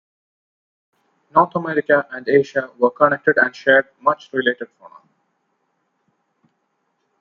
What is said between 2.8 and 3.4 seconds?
connected